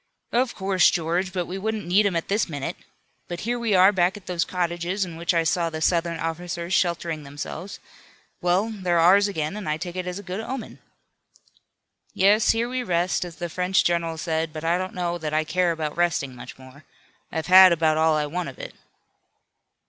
"Of 0.31 0.55
course, 0.55 0.89
George, 0.89 1.31
but 1.31 1.45
we 1.45 1.59
wouldn't 1.59 1.85
need 1.85 2.07
him 2.07 2.15
at 2.15 2.27
this 2.27 2.49
minute. 2.49 2.75
But 3.27 3.41
here 3.41 3.59
we 3.59 3.75
are 3.75 3.91
back 3.91 4.17
at 4.17 4.25
those 4.25 4.43
cottages 4.43 5.05
in 5.05 5.15
which 5.15 5.31
I 5.31 5.43
saw 5.43 5.69
the 5.69 5.79
Southern 5.79 6.19
officers 6.19 6.73
sheltering 6.73 7.21
themselves. 7.21 7.79
Well, 8.41 8.71
they're 8.71 8.97
ours 8.97 9.27
again 9.27 9.55
and 9.55 9.69
I 9.69 9.77
take 9.77 9.95
it 9.95 10.07
as 10.07 10.17
a 10.17 10.23
good 10.23 10.39
omen." 10.39 10.79
"Yes, 12.15 12.49
here 12.49 12.67
we 12.67 12.81
rest, 12.81 13.23
as 13.23 13.35
the 13.35 13.47
French 13.47 13.83
general 13.83 14.17
said, 14.17 14.51
but 14.51 14.63
I 14.63 14.79
don't 14.79 14.95
know 14.95 15.19
that 15.19 15.35
I 15.35 15.43
care 15.43 15.71
about 15.71 15.95
resting 15.95 16.33
much 16.33 16.57
more. 16.57 16.83
I've 17.31 17.45
had 17.45 17.71
about 17.71 17.97
all 17.97 18.15
I 18.17 18.25
want 18.25 18.49
of 18.49 18.57
it." 18.57 18.73